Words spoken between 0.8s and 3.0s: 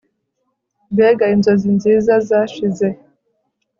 Mbega inzozi nziza zashize